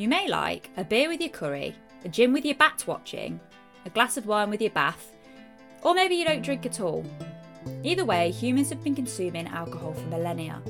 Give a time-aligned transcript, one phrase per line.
[0.00, 3.38] You may like a beer with your curry, a gin with your bat watching,
[3.84, 5.12] a glass of wine with your bath,
[5.82, 7.04] or maybe you don't drink at all.
[7.84, 10.62] Either way, humans have been consuming alcohol for millennia.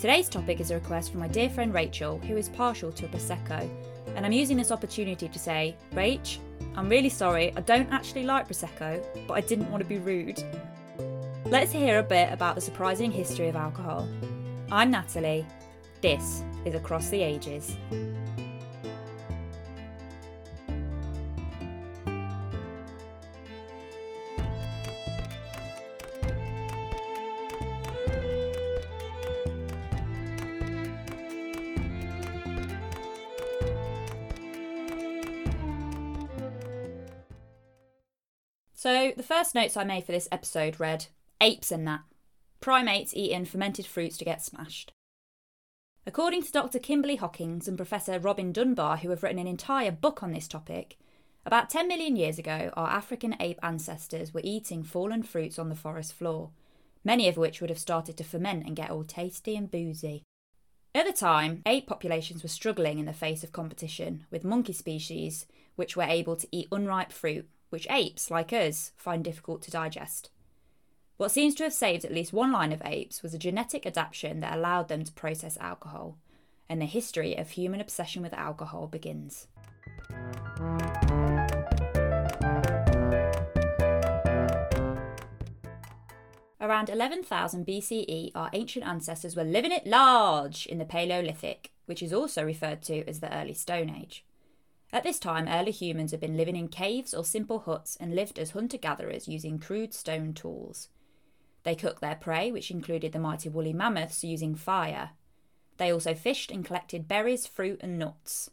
[0.00, 3.08] Today's topic is a request from my dear friend Rachel, who is partial to a
[3.10, 3.68] Prosecco,
[4.14, 6.38] and I'm using this opportunity to say, Rach,
[6.76, 10.42] I'm really sorry, I don't actually like Prosecco, but I didn't want to be rude.
[11.44, 14.08] Let's hear a bit about the surprising history of alcohol.
[14.72, 15.44] I'm Natalie.
[16.00, 17.76] This is Across the Ages.
[38.86, 41.06] So, the first notes I made for this episode read
[41.40, 42.02] Apes and that.
[42.60, 44.92] Primates eating fermented fruits to get smashed.
[46.06, 46.78] According to Dr.
[46.78, 50.98] Kimberley Hockings and Professor Robin Dunbar, who have written an entire book on this topic,
[51.44, 55.74] about 10 million years ago, our African ape ancestors were eating fallen fruits on the
[55.74, 56.50] forest floor,
[57.02, 60.22] many of which would have started to ferment and get all tasty and boozy.
[60.94, 65.44] At the time, ape populations were struggling in the face of competition with monkey species,
[65.74, 70.30] which were able to eat unripe fruit which apes, like us, find difficult to digest.
[71.16, 74.40] What seems to have saved at least one line of apes was a genetic adaptation
[74.40, 76.18] that allowed them to process alcohol,
[76.68, 79.46] and the history of human obsession with alcohol begins.
[86.60, 92.12] Around 11,000 BCE, our ancient ancestors were living it large in the Paleolithic, which is
[92.12, 94.24] also referred to as the Early Stone Age.
[94.96, 98.38] At this time, early humans had been living in caves or simple huts and lived
[98.38, 100.88] as hunter gatherers using crude stone tools.
[101.64, 105.10] They cooked their prey, which included the mighty woolly mammoths, using fire.
[105.76, 108.48] They also fished and collected berries, fruit, and nuts.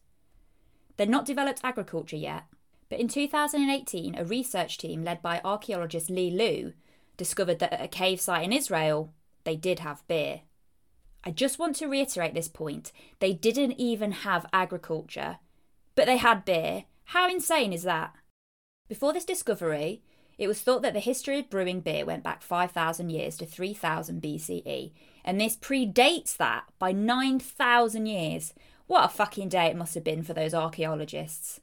[0.98, 2.44] They'd not developed agriculture yet,
[2.90, 6.74] but in 2018, a research team led by archaeologist Li Liu
[7.16, 9.14] discovered that at a cave site in Israel,
[9.46, 10.42] they did have beer.
[11.24, 12.92] I just want to reiterate this point.
[13.20, 15.38] They didn't even have agriculture
[15.96, 16.86] but they had beer.
[17.06, 18.14] How insane is that?
[18.88, 20.02] Before this discovery,
[20.38, 24.22] it was thought that the history of brewing beer went back 5,000 years to 3000
[24.22, 24.92] BCE,
[25.24, 28.54] and this predates that by 9,000 years.
[28.88, 31.62] What a fucking day it must have been for those archaeologists.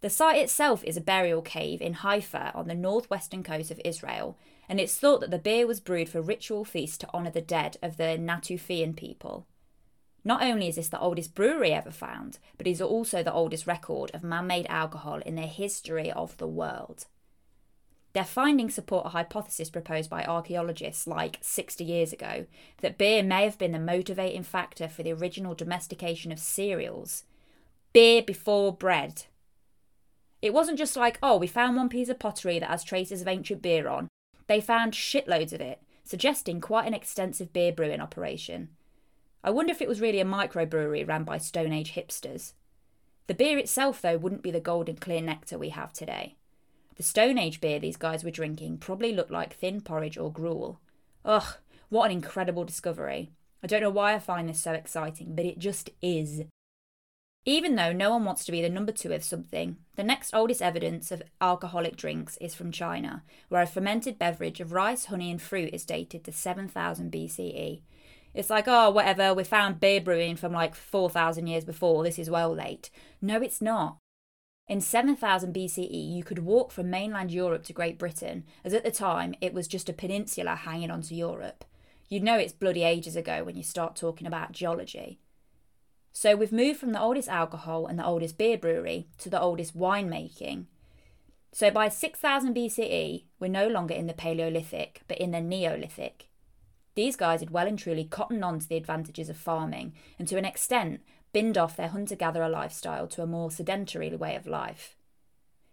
[0.00, 4.36] The site itself is a burial cave in Haifa on the northwestern coast of Israel,
[4.68, 7.76] and it's thought that the beer was brewed for ritual feasts to honour the dead
[7.82, 9.46] of the Natufian people.
[10.24, 13.66] Not only is this the oldest brewery ever found, but it is also the oldest
[13.66, 17.06] record of man made alcohol in the history of the world.
[18.14, 22.46] Their findings support a hypothesis proposed by archaeologists like 60 years ago
[22.80, 27.24] that beer may have been the motivating factor for the original domestication of cereals.
[27.92, 29.24] Beer before bread.
[30.40, 33.28] It wasn't just like, oh, we found one piece of pottery that has traces of
[33.28, 34.08] ancient beer on.
[34.46, 38.68] They found shitloads of it, suggesting quite an extensive beer brewing operation.
[39.44, 42.54] I wonder if it was really a microbrewery ran by Stone Age hipsters.
[43.26, 46.36] The beer itself, though, wouldn't be the golden clear nectar we have today.
[46.96, 50.80] The Stone Age beer these guys were drinking probably looked like thin porridge or gruel.
[51.26, 51.56] Ugh,
[51.90, 53.32] what an incredible discovery.
[53.62, 56.44] I don't know why I find this so exciting, but it just is.
[57.44, 60.62] Even though no one wants to be the number two of something, the next oldest
[60.62, 65.42] evidence of alcoholic drinks is from China, where a fermented beverage of rice, honey, and
[65.42, 67.82] fruit is dated to 7000 BCE,
[68.34, 72.28] it's like, oh, whatever, we found beer brewing from like 4,000 years before, this is
[72.28, 72.90] well late.
[73.22, 73.98] No, it's not.
[74.66, 78.90] In 7000 BCE, you could walk from mainland Europe to Great Britain, as at the
[78.90, 81.64] time it was just a peninsula hanging onto Europe.
[82.08, 85.20] You'd know it's bloody ages ago when you start talking about geology.
[86.12, 89.76] So we've moved from the oldest alcohol and the oldest beer brewery to the oldest
[89.76, 90.66] winemaking.
[91.52, 96.28] So by 6000 BCE, we're no longer in the Paleolithic, but in the Neolithic.
[96.94, 100.38] These guys had well and truly cottoned on to the advantages of farming and to
[100.38, 101.00] an extent
[101.32, 104.96] binned off their hunter gatherer lifestyle to a more sedentary way of life.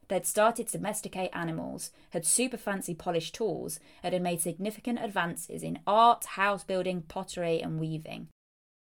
[0.07, 5.63] They'd started to domesticate animals, had super fancy polished tools, and had made significant advances
[5.63, 8.27] in art, house building, pottery, and weaving.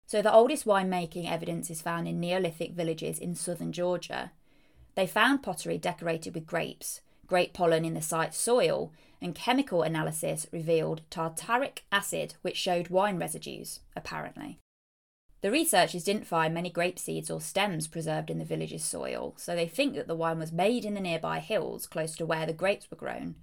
[0.08, 4.32] So the oldest winemaking evidence is found in Neolithic villages in southern Georgia.
[4.96, 8.92] They found pottery decorated with grapes, grape pollen in the site's soil,
[9.22, 14.60] and chemical analysis revealed tartaric acid, which showed wine residues, apparently.
[15.42, 19.56] The researchers didn't find many grape seeds or stems preserved in the village's soil, so
[19.56, 22.54] they think that the wine was made in the nearby hills close to where the
[22.54, 23.36] grapes were grown.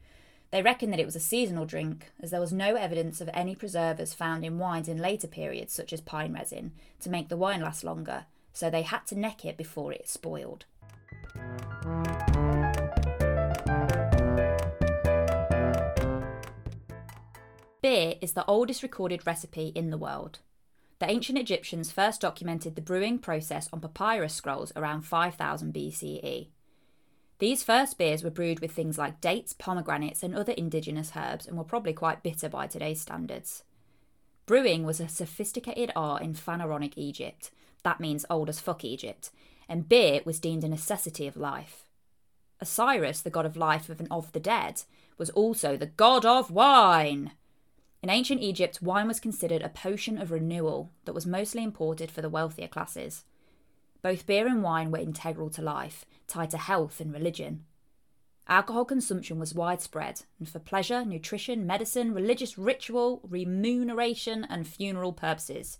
[0.51, 3.55] They reckon that it was a seasonal drink, as there was no evidence of any
[3.55, 7.61] preservers found in wines in later periods, such as pine resin, to make the wine
[7.61, 10.65] last longer, so they had to neck it before it spoiled.
[17.83, 20.39] Beer is the oldest recorded recipe in the world.
[21.01, 26.47] The ancient Egyptians first documented the brewing process on papyrus scrolls around 5000 BCE.
[27.41, 31.59] These first beers were brewed with things like dates, pomegranates, and other indigenous herbs and
[31.59, 33.65] were probably quite bitter by today's standards.
[34.47, 37.51] Brewing was a sophisticated art in Pharaonic Egypt,
[37.83, 39.31] that means old as fuck Egypt,
[39.69, 41.85] and beer was deemed a necessity of life.
[42.61, 44.85] Osiris, the god of life and of the dead,
[45.19, 47.33] was also the god of wine.
[48.03, 52.21] In ancient Egypt, wine was considered a potion of renewal that was mostly imported for
[52.21, 53.25] the wealthier classes.
[54.03, 57.65] Both beer and wine were integral to life, tied to health and religion.
[58.49, 65.79] Alcohol consumption was widespread, and for pleasure, nutrition, medicine, religious ritual, remuneration, and funeral purposes.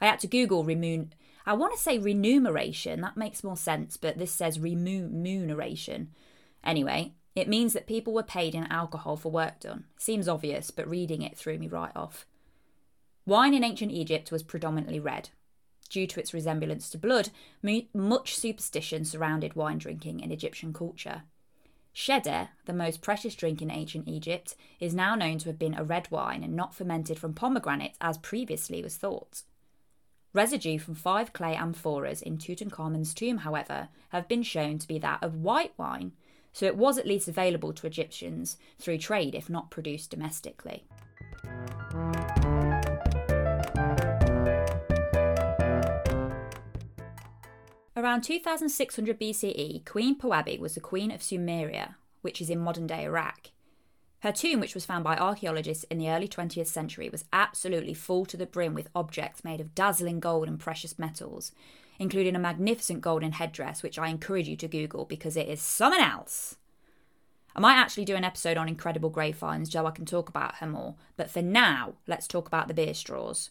[0.00, 1.08] I had to Google remun.
[1.44, 6.10] I want to say remuneration, that makes more sense, but this says remuneration.
[6.62, 9.84] Anyway, it means that people were paid in alcohol for work done.
[9.98, 12.26] Seems obvious, but reading it threw me right off.
[13.26, 15.30] Wine in ancient Egypt was predominantly red,
[15.88, 17.30] due to its resemblance to blood,
[17.94, 21.22] much superstition surrounded wine drinking in Egyptian culture.
[21.94, 25.84] Shedeh, the most precious drink in ancient Egypt, is now known to have been a
[25.84, 29.42] red wine and not fermented from pomegranate as previously was thought.
[30.32, 35.22] Residue from five clay amphoras in Tutankhamun's tomb, however, have been shown to be that
[35.22, 36.12] of white wine,
[36.52, 40.84] so it was at least available to Egyptians through trade if not produced domestically.
[47.96, 53.04] Around 2600 BCE, Queen Puabi was the queen of Sumeria, which is in modern day
[53.04, 53.50] Iraq.
[54.20, 58.26] Her tomb, which was found by archaeologists in the early 20th century, was absolutely full
[58.26, 61.52] to the brim with objects made of dazzling gold and precious metals,
[62.00, 66.00] including a magnificent golden headdress, which I encourage you to Google because it is something
[66.00, 66.56] else.
[67.54, 70.56] I might actually do an episode on incredible grave finds so I can talk about
[70.56, 73.50] her more, but for now, let's talk about the beer straws.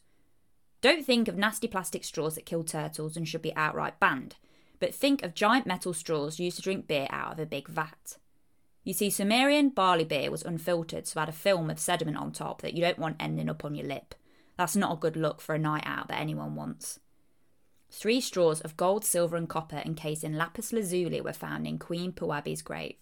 [0.81, 4.37] Don't think of nasty plastic straws that kill turtles and should be outright banned,
[4.79, 8.17] but think of giant metal straws used to drink beer out of a big vat.
[8.83, 12.63] You see, Sumerian barley beer was unfiltered, so had a film of sediment on top
[12.63, 14.15] that you don't want ending up on your lip.
[14.57, 16.99] That's not a good look for a night out that anyone wants.
[17.91, 22.11] Three straws of gold, silver, and copper encased in lapis lazuli were found in Queen
[22.11, 22.95] Puabi's grave.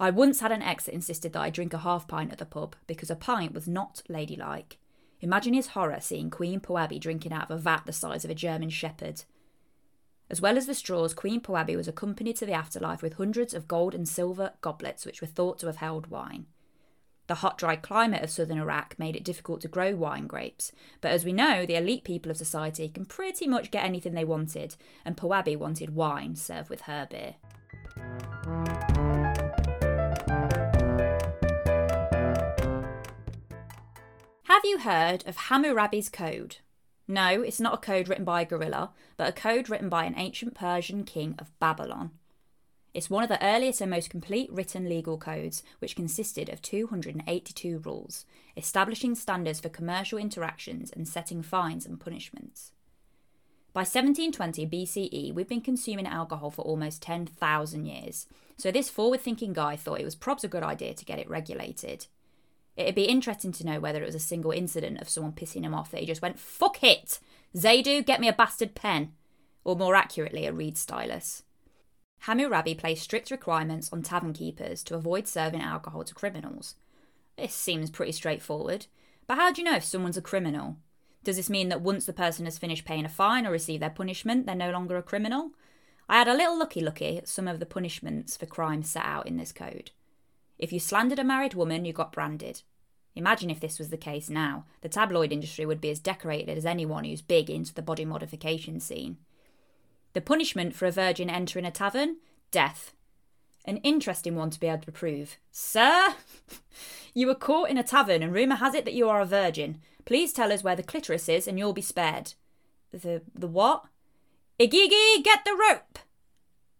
[0.00, 2.46] I once had an ex that insisted that I drink a half pint at the
[2.46, 4.78] pub because a pint was not ladylike.
[5.20, 8.34] Imagine his horror seeing Queen Puabi drinking out of a vat the size of a
[8.34, 9.24] German shepherd.
[10.30, 13.66] As well as the straws, Queen Puabi was accompanied to the afterlife with hundreds of
[13.66, 16.46] gold and silver goblets which were thought to have held wine.
[17.28, 20.72] The hot, dry climate of southern Iraq made it difficult to grow wine grapes,
[21.02, 24.24] but as we know, the elite people of society can pretty much get anything they
[24.24, 27.34] wanted, and Puabi wanted wine served with her beer.
[34.44, 36.56] Have you heard of Hammurabi's Code?
[37.06, 40.14] No, it's not a code written by a gorilla, but a code written by an
[40.16, 42.12] ancient Persian king of Babylon.
[42.98, 47.78] It's one of the earliest and most complete written legal codes, which consisted of 282
[47.78, 48.24] rules,
[48.56, 52.72] establishing standards for commercial interactions and setting fines and punishments.
[53.72, 58.26] By 1720 BCE, we've been consuming alcohol for almost 10,000 years,
[58.56, 61.30] so this forward thinking guy thought it was probs a good idea to get it
[61.30, 62.08] regulated.
[62.76, 65.72] It'd be interesting to know whether it was a single incident of someone pissing him
[65.72, 67.20] off that he just went, fuck it!
[67.56, 69.12] Zaidu, get me a bastard pen!
[69.62, 71.44] Or more accurately, a reed stylus.
[72.20, 76.74] Hammurabi placed strict requirements on tavern keepers to avoid serving alcohol to criminals.
[77.36, 78.86] This seems pretty straightforward,
[79.26, 80.76] but how do you know if someone's a criminal?
[81.24, 83.90] Does this mean that once the person has finished paying a fine or received their
[83.90, 85.50] punishment, they're no longer a criminal?
[86.08, 89.26] I had a little looky looky at some of the punishments for crimes set out
[89.26, 89.90] in this code.
[90.58, 92.62] If you slandered a married woman, you got branded.
[93.14, 94.64] Imagine if this was the case now.
[94.80, 98.80] The tabloid industry would be as decorated as anyone who's big into the body modification
[98.80, 99.18] scene.
[100.12, 102.16] The punishment for a virgin entering a tavern?
[102.50, 102.92] Death.
[103.64, 105.36] An interesting one to be able to prove.
[105.50, 106.14] Sir,
[107.14, 109.80] you were caught in a tavern and rumour has it that you are a virgin.
[110.04, 112.34] Please tell us where the clitoris is and you'll be spared.
[112.90, 113.84] The the what?
[114.58, 115.98] Igigi, get the rope!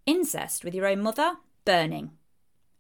[0.06, 1.36] Incest with your own mother?
[1.64, 2.12] Burning.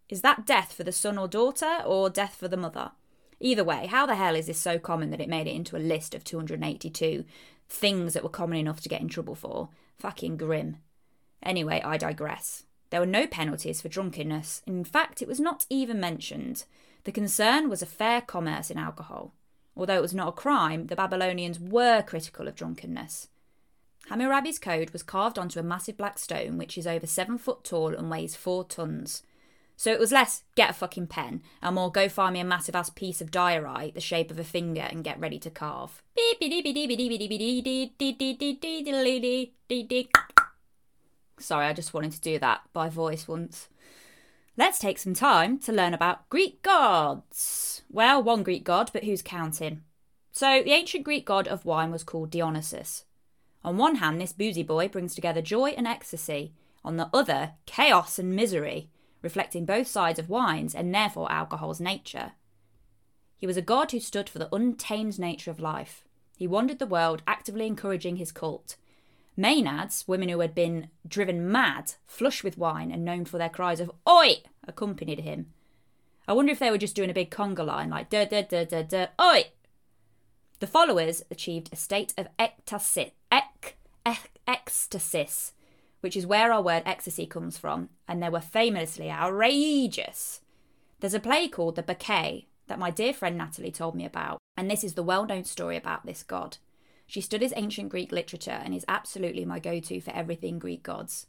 [0.08, 2.92] Is that death for the son or daughter, or death for the mother?
[3.40, 5.78] Either way, how the hell is this so common that it made it into a
[5.78, 7.24] list of 282
[7.68, 9.68] things that were common enough to get in trouble for?
[9.98, 10.78] Fucking grim.
[11.42, 12.64] Anyway, I digress.
[12.90, 14.62] There were no penalties for drunkenness.
[14.66, 16.64] In fact, it was not even mentioned.
[17.04, 19.34] The concern was a fair commerce in alcohol.
[19.76, 23.28] Although it was not a crime, the Babylonians were critical of drunkenness.
[24.08, 27.94] Hammurabi's code was carved onto a massive black stone which is over seven foot tall
[27.94, 29.22] and weighs four tons.
[29.76, 32.74] So it was less get a fucking pen and more go find me a massive
[32.74, 36.02] ass piece of diorite the shape of a finger and get ready to carve.
[41.38, 43.68] Sorry, I just wanted to do that by voice once.
[44.56, 47.82] Let's take some time to learn about Greek gods.
[47.88, 49.82] Well, one Greek god, but who's counting?
[50.32, 53.04] So, the ancient Greek god of wine was called Dionysus.
[53.64, 56.54] On one hand, this boozy boy brings together joy and ecstasy,
[56.84, 58.90] on the other, chaos and misery,
[59.22, 62.32] reflecting both sides of wines and therefore alcohol's nature.
[63.36, 66.07] He was a god who stood for the untamed nature of life.
[66.38, 68.76] He wandered the world, actively encouraging his cult.
[69.36, 73.80] Maenads, women who had been driven mad, flush with wine, and known for their cries
[73.80, 74.42] of Oi!
[74.64, 75.52] accompanied him.
[76.28, 78.64] I wonder if they were just doing a big conga line like da da da
[78.64, 79.46] da da Oi!
[80.60, 83.76] The followers achieved a state of ecstasy, ec,
[84.06, 84.70] ec,
[86.02, 90.40] which is where our word ecstasy comes from, and they were famously outrageous.
[91.00, 94.70] There's a play called The Bacchae that my dear friend Natalie told me about, and
[94.70, 96.58] this is the well known story about this god.
[97.06, 101.26] She studies ancient Greek literature and is absolutely my go to for everything Greek gods.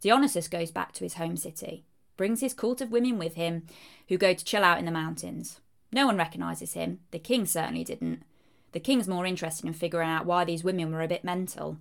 [0.00, 1.84] Dionysus goes back to his home city,
[2.16, 3.66] brings his cult of women with him
[4.08, 5.60] who go to chill out in the mountains.
[5.92, 8.22] No one recognises him, the king certainly didn't.
[8.72, 11.78] The king's more interested in figuring out why these women were a bit mental.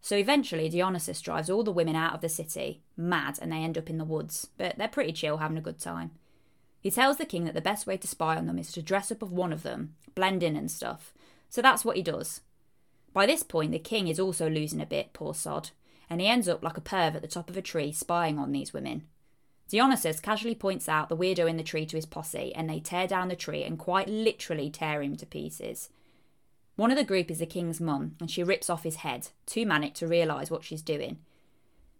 [0.00, 3.78] So eventually, Dionysus drives all the women out of the city, mad, and they end
[3.78, 6.10] up in the woods, but they're pretty chill, having a good time.
[6.80, 9.10] He tells the king that the best way to spy on them is to dress
[9.10, 11.12] up as one of them, blend in and stuff.
[11.48, 12.40] So that's what he does.
[13.12, 15.70] By this point, the king is also losing a bit, poor sod,
[16.08, 18.52] and he ends up like a perv at the top of a tree spying on
[18.52, 19.04] these women.
[19.68, 23.06] Dionysus casually points out the weirdo in the tree to his posse, and they tear
[23.06, 25.90] down the tree and quite literally tear him to pieces.
[26.76, 29.66] One of the group is the king's mum, and she rips off his head, too
[29.66, 31.18] manic to realise what she's doing.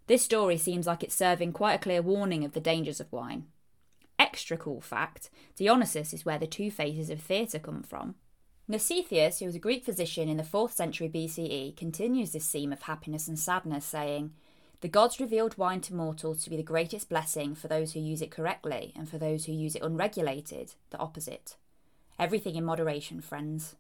[0.07, 3.47] This story seems like it's serving quite a clear warning of the dangers of wine.
[4.19, 8.17] Extra cool fact Dionysus is where the two phases of theatre come from.
[8.69, 12.83] Mnestheus, who was a Greek physician in the 4th century BCE, continues this theme of
[12.83, 14.33] happiness and sadness, saying,
[14.83, 18.21] The gods revealed wine to mortals to be the greatest blessing for those who use
[18.21, 21.57] it correctly, and for those who use it unregulated, the opposite.
[22.19, 23.77] Everything in moderation, friends.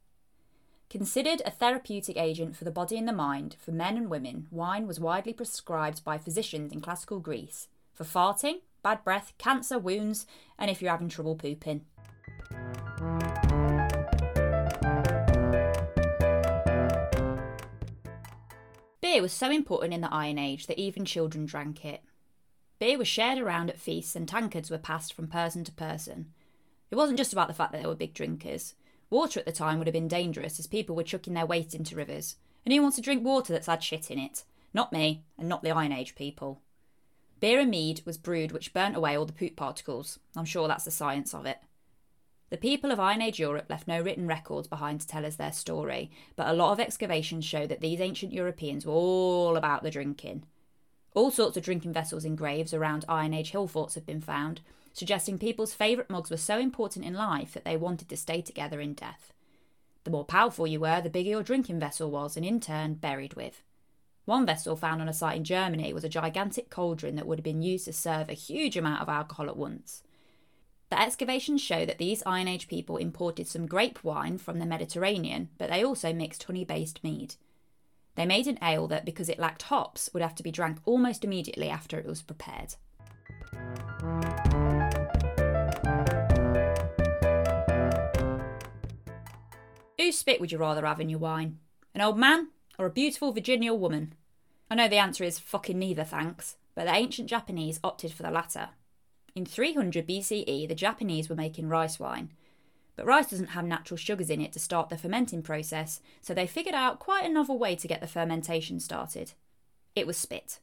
[0.88, 4.86] Considered a therapeutic agent for the body and the mind, for men and women, wine
[4.86, 10.26] was widely prescribed by physicians in classical Greece for farting, bad breath, cancer, wounds,
[10.58, 11.84] and if you're having trouble pooping.
[19.00, 22.02] Beer was so important in the Iron Age that even children drank it.
[22.78, 26.32] Beer was shared around at feasts and tankards were passed from person to person.
[26.90, 28.74] It wasn't just about the fact that they were big drinkers.
[29.10, 31.96] Water at the time would have been dangerous as people were chucking their waste into
[31.96, 32.36] rivers.
[32.64, 34.44] And who wants to drink water that's had shit in it?
[34.74, 36.60] Not me, and not the Iron Age people.
[37.40, 40.18] Beer and mead was brewed which burnt away all the poop particles.
[40.36, 41.58] I'm sure that's the science of it.
[42.50, 45.52] The people of Iron Age Europe left no written records behind to tell us their
[45.52, 49.90] story, but a lot of excavations show that these ancient Europeans were all about the
[49.90, 50.44] drinking.
[51.14, 54.62] All sorts of drinking vessels in graves around Iron Age hill forts have been found,
[54.94, 58.80] suggesting people's favourite mugs were so important in life that they wanted to stay together
[58.80, 59.32] in death.
[60.04, 63.34] The more powerful you were, the bigger your drinking vessel was, and in turn, buried
[63.34, 63.62] with.
[64.28, 67.44] One vessel found on a site in Germany was a gigantic cauldron that would have
[67.44, 70.02] been used to serve a huge amount of alcohol at once.
[70.90, 75.48] The excavations show that these Iron Age people imported some grape wine from the Mediterranean,
[75.56, 77.36] but they also mixed honey based mead.
[78.16, 81.24] They made an ale that, because it lacked hops, would have to be drank almost
[81.24, 82.74] immediately after it was prepared.
[89.98, 91.60] Whose spit would you rather have in your wine?
[91.94, 94.12] An old man or a beautiful Virginia woman?
[94.70, 98.30] I know the answer is fucking neither, thanks, but the ancient Japanese opted for the
[98.30, 98.70] latter.
[99.34, 102.32] In 300 BCE, the Japanese were making rice wine.
[102.96, 106.46] But rice doesn't have natural sugars in it to start the fermenting process, so they
[106.46, 109.32] figured out quite a novel way to get the fermentation started.
[109.94, 110.60] It was spit.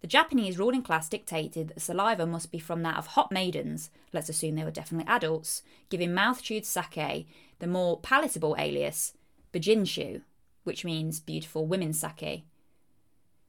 [0.00, 4.28] The Japanese ruling class dictated that saliva must be from that of hot maidens, let's
[4.28, 7.26] assume they were definitely adults, giving mouth chewed sake
[7.58, 9.14] the more palatable alias,
[9.52, 10.20] Bijinshu,
[10.64, 12.44] which means beautiful women's sake.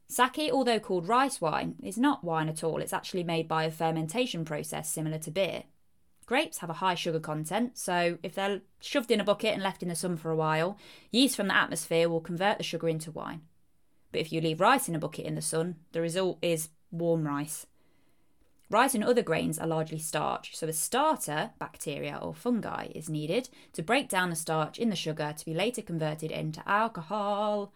[0.08, 2.80] Sake, although called rice wine, is not wine at all.
[2.80, 5.64] It's actually made by a fermentation process similar to beer.
[6.26, 9.84] Grapes have a high sugar content, so if they're shoved in a bucket and left
[9.84, 10.78] in the sun for a while,
[11.12, 13.42] yeast from the atmosphere will convert the sugar into wine.
[14.12, 17.28] But if you leave rice in a bucket in the sun, the result is warm
[17.28, 17.68] rice.
[18.70, 23.50] Rice and other grains are largely starch, so a starter, bacteria or fungi, is needed
[23.74, 27.72] to break down the starch in the sugar to be later converted into alcohol.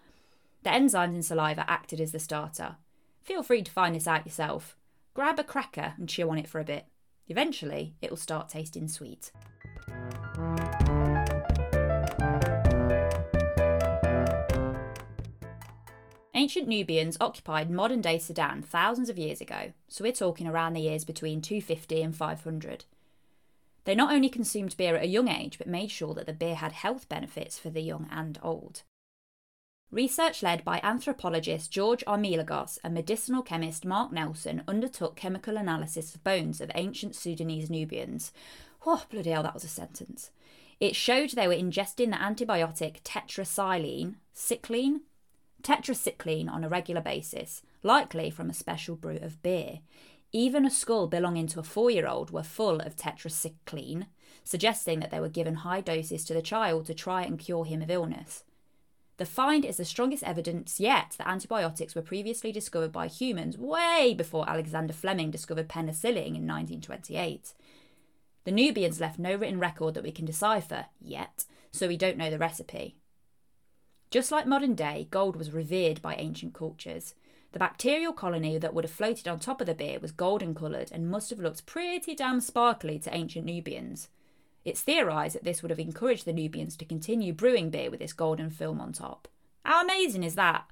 [0.64, 2.76] The enzymes in saliva acted as the starter.
[3.22, 4.76] Feel free to find this out yourself.
[5.14, 6.86] Grab a cracker and chew on it for a bit.
[7.28, 9.32] Eventually, it'll start tasting sweet.
[16.34, 20.82] Ancient Nubians occupied modern day Sudan thousands of years ago, so we're talking around the
[20.82, 22.86] years between 250 and 500.
[23.84, 26.56] They not only consumed beer at a young age, but made sure that the beer
[26.56, 28.84] had health benefits for the young and old.
[29.92, 36.24] Research led by anthropologist George Armelagos and medicinal chemist Mark Nelson undertook chemical analysis of
[36.24, 38.32] bones of ancient Sudanese Nubians.
[38.86, 40.30] Oh, bloody hell, that was a sentence.
[40.80, 45.00] It showed they were ingesting the antibiotic tetracycline, cycline,
[45.64, 49.80] tetracycline on a regular basis, likely from a special brew of beer.
[50.32, 54.06] Even a skull belonging to a four year old were full of tetracycline,
[54.44, 57.82] suggesting that they were given high doses to the child to try and cure him
[57.82, 58.44] of illness.
[59.20, 64.16] The find is the strongest evidence yet that antibiotics were previously discovered by humans way
[64.18, 67.54] before Alexander Fleming discovered penicillin in 1928.
[68.46, 72.30] The Nubians left no written record that we can decipher yet, so we don't know
[72.30, 72.96] the recipe.
[74.10, 77.14] Just like modern day, gold was revered by ancient cultures.
[77.52, 80.94] The bacterial colony that would have floated on top of the beer was golden coloured
[80.94, 84.08] and must have looked pretty damn sparkly to ancient Nubians.
[84.66, 88.14] It's theorised that this would have encouraged the Nubians to continue brewing beer with this
[88.14, 89.28] golden film on top.
[89.64, 90.66] How amazing is that?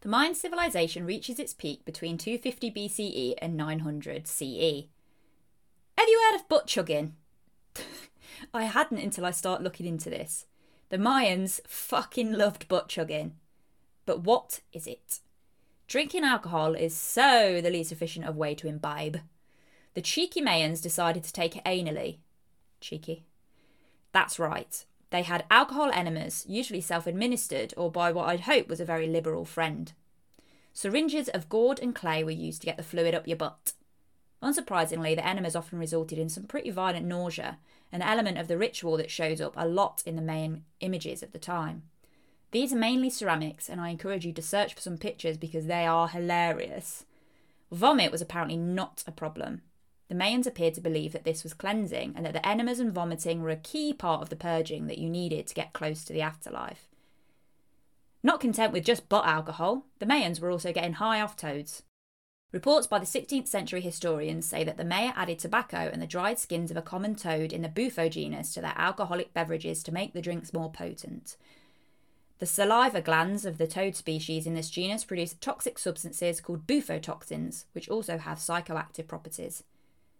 [0.00, 4.86] The Mayan civilization reaches its peak between 250 BCE and 900 CE.
[5.98, 7.14] Have you heard of butt chugging?
[8.54, 10.46] I hadn't until I started looking into this.
[10.88, 13.36] The Mayans fucking loved butt chugging.
[14.06, 15.20] But what is it?
[15.90, 19.22] Drinking alcohol is so the least efficient of way to imbibe.
[19.94, 22.18] The cheeky Mayans decided to take it anally.
[22.80, 23.24] Cheeky.
[24.12, 24.84] That's right.
[25.10, 29.08] They had alcohol enemas, usually self administered or by what I'd hope was a very
[29.08, 29.92] liberal friend.
[30.72, 33.72] Syringes of gourd and clay were used to get the fluid up your butt.
[34.40, 37.58] Unsurprisingly, the enemas often resulted in some pretty violent nausea,
[37.90, 41.32] an element of the ritual that shows up a lot in the Mayan images of
[41.32, 41.82] the time.
[42.52, 45.86] These are mainly ceramics, and I encourage you to search for some pictures because they
[45.86, 47.04] are hilarious.
[47.70, 49.62] Vomit was apparently not a problem.
[50.08, 53.42] The Mayans appeared to believe that this was cleansing and that the enemas and vomiting
[53.42, 56.22] were a key part of the purging that you needed to get close to the
[56.22, 56.88] afterlife.
[58.22, 61.84] Not content with just butt alcohol, the Mayans were also getting high off toads.
[62.50, 66.40] Reports by the 16th century historians say that the Maya added tobacco and the dried
[66.40, 70.12] skins of a common toad in the Bufo genus to their alcoholic beverages to make
[70.12, 71.36] the drinks more potent.
[72.40, 77.66] The saliva glands of the toad species in this genus produce toxic substances called bufotoxins,
[77.72, 79.62] which also have psychoactive properties.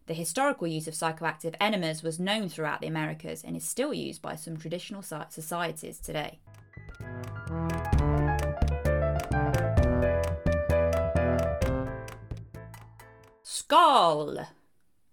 [0.04, 4.20] The historical use of psychoactive enemas was known throughout the Americas and is still used
[4.20, 6.40] by some traditional societies today.
[13.42, 14.46] Skull!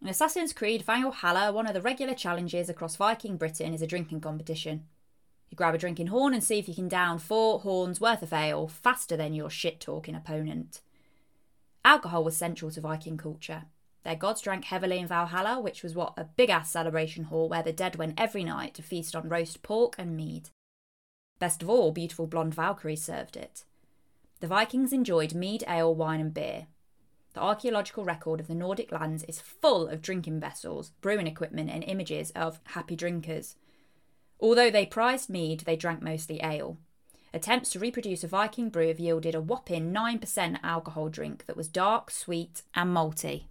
[0.02, 4.20] In Assassin's Creed Valhalla, one of the regular challenges across Viking Britain is a drinking
[4.20, 4.84] competition.
[5.50, 8.34] You grab a drinking horn and see if you can down four horns worth of
[8.34, 10.82] ale faster than your shit talking opponent.
[11.86, 13.64] Alcohol was central to Viking culture.
[14.04, 17.64] Their gods drank heavily in Valhalla, which was what a big ass celebration hall where
[17.64, 20.50] the dead went every night to feast on roast pork and mead.
[21.40, 23.64] Best of all, beautiful blonde Valkyries served it.
[24.40, 26.68] The Vikings enjoyed mead, ale, wine, and beer,
[27.38, 31.84] the archaeological record of the Nordic lands is full of drinking vessels, brewing equipment, and
[31.84, 33.56] images of happy drinkers.
[34.40, 36.78] Although they prized mead, they drank mostly ale.
[37.34, 41.68] Attempts to reproduce a Viking brew have yielded a whopping 9% alcohol drink that was
[41.68, 43.46] dark, sweet, and malty.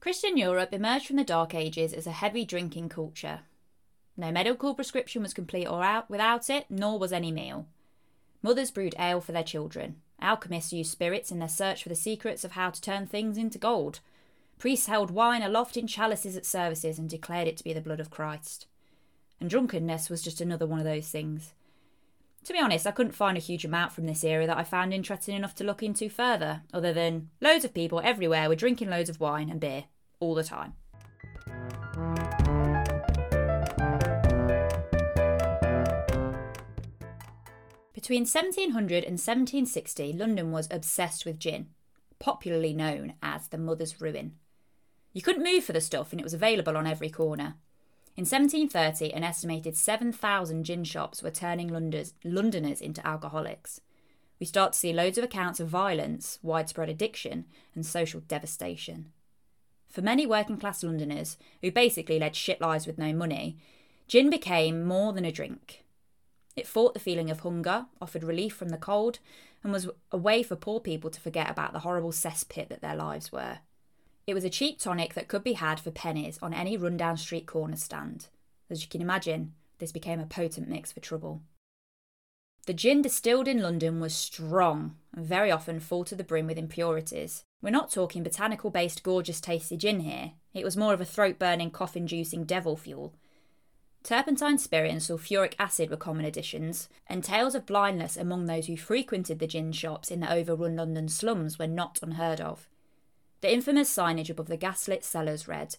[0.00, 3.40] Christian Europe emerged from the Dark Ages as a heavy drinking culture,
[4.18, 7.68] no medical prescription was complete or out without it, nor was any meal.
[8.42, 10.02] Mothers brewed ale for their children.
[10.20, 13.58] Alchemists used spirits in their search for the secrets of how to turn things into
[13.58, 14.00] gold.
[14.58, 18.00] Priests held wine aloft in chalices at services and declared it to be the blood
[18.00, 18.66] of Christ.
[19.40, 21.54] And drunkenness was just another one of those things.
[22.44, 24.92] To be honest, I couldn't find a huge amount from this era that I found
[24.92, 29.10] interesting enough to look into further, other than loads of people everywhere were drinking loads
[29.10, 29.84] of wine and beer
[30.18, 30.74] all the time.
[37.98, 41.70] Between 1700 and 1760, London was obsessed with gin,
[42.20, 44.36] popularly known as the Mother's Ruin.
[45.12, 47.56] You couldn't move for the stuff and it was available on every corner.
[48.16, 51.66] In 1730, an estimated 7,000 gin shops were turning
[52.22, 53.80] Londoners, into alcoholics.
[54.38, 59.10] we start to see loads of accounts of violence, widespread addiction, and social devastation.
[59.88, 63.58] For many working class Londoners, who basically led shit lives with no money,
[64.06, 65.82] gin became more than a drink.
[66.58, 69.20] It fought the feeling of hunger, offered relief from the cold,
[69.62, 72.96] and was a way for poor people to forget about the horrible cesspit that their
[72.96, 73.60] lives were.
[74.26, 77.46] It was a cheap tonic that could be had for pennies on any rundown street
[77.46, 78.26] corner stand.
[78.68, 81.42] As you can imagine, this became a potent mix for trouble.
[82.66, 86.58] The gin distilled in London was strong and very often full to the brim with
[86.58, 87.44] impurities.
[87.62, 91.38] We're not talking botanical based gorgeous tasty gin here, it was more of a throat
[91.38, 93.14] burning, cough inducing devil fuel.
[94.02, 98.76] Turpentine spirit and sulphuric acid were common additions, and tales of blindness among those who
[98.76, 102.68] frequented the gin shops in the overrun London slums were not unheard of.
[103.40, 105.76] The infamous signage above the gaslit cellars read,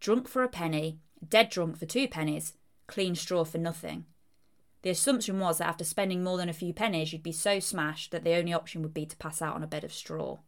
[0.00, 2.54] Drunk for a penny, dead drunk for two pennies,
[2.86, 4.04] clean straw for nothing.
[4.82, 8.10] The assumption was that after spending more than a few pennies, you'd be so smashed
[8.10, 10.38] that the only option would be to pass out on a bed of straw.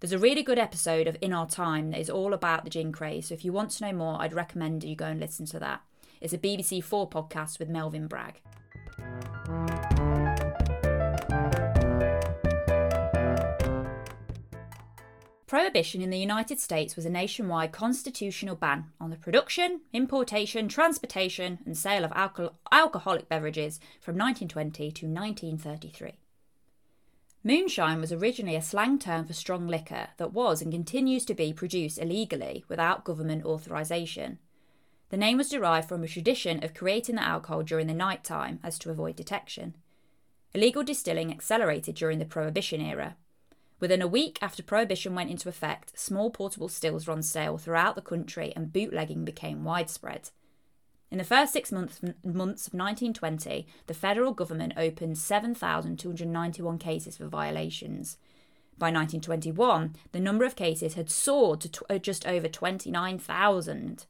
[0.00, 2.90] There's a really good episode of In Our Time that is all about the gin
[2.90, 5.58] craze, so if you want to know more, I'd recommend you go and listen to
[5.60, 5.82] that.
[6.24, 8.40] It's a BBC 4 podcast with Melvyn Bragg.
[15.46, 21.58] Prohibition in the United States was a nationwide constitutional ban on the production, importation, transportation,
[21.66, 26.12] and sale of alcohol- alcoholic beverages from 1920 to 1933.
[27.44, 31.52] Moonshine was originally a slang term for strong liquor that was and continues to be
[31.52, 34.38] produced illegally without government authorisation.
[35.14, 38.58] The name was derived from a tradition of creating the alcohol during the night time
[38.64, 39.76] as to avoid detection.
[40.52, 43.14] Illegal distilling accelerated during the Prohibition era,
[43.78, 47.94] Within a week after Prohibition went into effect, small portable stills were on sale throughout
[47.94, 50.30] the country and bootlegging became widespread.
[51.12, 57.26] In the first six months, months of 1920, the federal government opened 7,291 cases for
[57.26, 58.18] violations.
[58.76, 64.06] By 1921, the number of cases had soared to t- uh, just over 29,000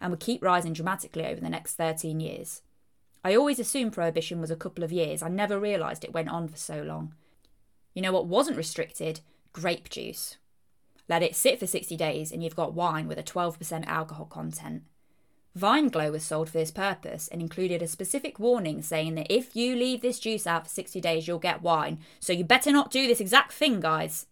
[0.00, 2.62] and would keep rising dramatically over the next 13 years.
[3.24, 5.22] I always assumed prohibition was a couple of years.
[5.22, 7.14] I never realised it went on for so long.
[7.94, 9.20] You know what wasn't restricted?
[9.52, 10.36] Grape juice.
[11.08, 14.82] Let it sit for 60 days and you've got wine with a 12% alcohol content.
[15.54, 19.74] Vine-Glo was sold for this purpose and included a specific warning saying that if you
[19.74, 23.08] leave this juice out for 60 days, you'll get wine, so you better not do
[23.08, 24.26] this exact thing, guys.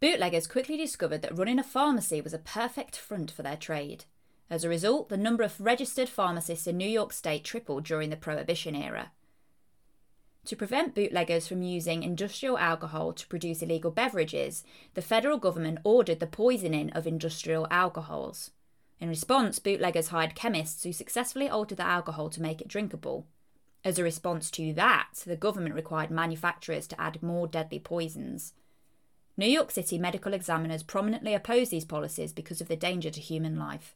[0.00, 4.04] Bootleggers quickly discovered that running a pharmacy was a perfect front for their trade.
[4.50, 8.16] As a result, the number of registered pharmacists in New York State tripled during the
[8.16, 9.12] Prohibition era.
[10.46, 16.20] To prevent bootleggers from using industrial alcohol to produce illegal beverages, the federal government ordered
[16.20, 18.50] the poisoning of industrial alcohols.
[19.00, 23.26] In response, bootleggers hired chemists who successfully altered the alcohol to make it drinkable.
[23.84, 28.54] As a response to that, the government required manufacturers to add more deadly poisons.
[29.36, 33.58] New York City medical examiners prominently opposed these policies because of the danger to human
[33.58, 33.94] life.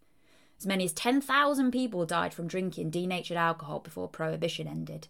[0.62, 5.08] As many as 10,000 people died from drinking denatured alcohol before Prohibition ended.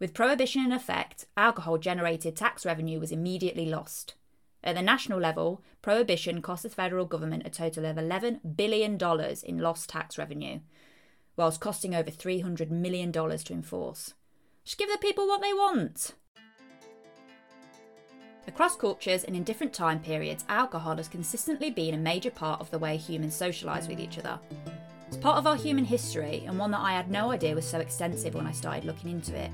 [0.00, 4.14] With prohibition in effect, alcohol generated tax revenue was immediately lost.
[4.62, 8.98] At the national level, prohibition cost the federal government a total of $11 billion
[9.44, 10.60] in lost tax revenue,
[11.36, 14.14] whilst costing over $300 million to enforce.
[14.64, 16.14] Just give the people what they want.
[18.46, 22.70] Across cultures and in different time periods, alcohol has consistently been a major part of
[22.70, 24.38] the way humans socialise with each other.
[25.08, 27.78] It's part of our human history and one that I had no idea was so
[27.80, 29.50] extensive when I started looking into it.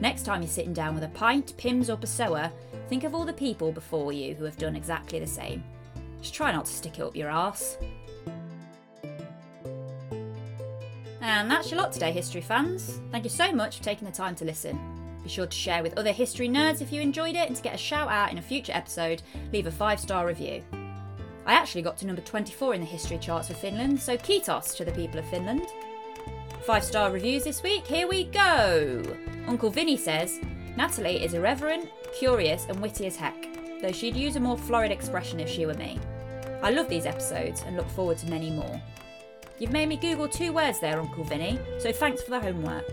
[0.00, 2.52] Next time you're sitting down with a pint, Pimm's, or Passoa,
[2.88, 5.64] think of all the people before you who have done exactly the same.
[6.20, 7.78] Just try not to stick it up your arse.
[11.22, 13.00] And that's your lot today, history fans.
[13.10, 14.99] Thank you so much for taking the time to listen.
[15.22, 17.74] Be sure to share with other history nerds if you enjoyed it, and to get
[17.74, 20.62] a shout out in a future episode, leave a five star review.
[21.46, 24.84] I actually got to number 24 in the history charts for Finland, so kiitos to
[24.84, 25.66] the people of Finland.
[26.64, 29.02] Five star reviews this week, here we go!
[29.46, 30.40] Uncle Vinny says
[30.76, 33.48] Natalie is irreverent, curious, and witty as heck,
[33.80, 35.98] though she'd use a more florid expression if she were me.
[36.62, 38.80] I love these episodes and look forward to many more.
[39.58, 42.84] You've made me Google two words there, Uncle Vinny, so thanks for the homework.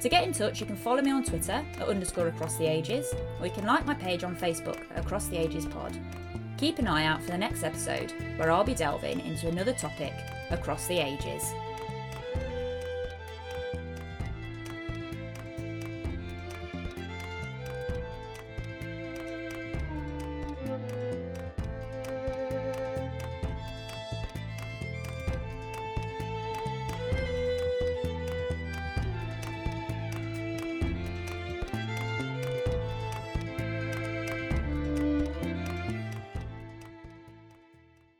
[0.00, 3.12] To get in touch, you can follow me on Twitter at underscore across the ages,
[3.40, 5.98] or you can like my page on Facebook at Across the Ages Pod.
[6.56, 10.12] Keep an eye out for the next episode, where I'll be delving into another topic
[10.50, 11.52] across the ages.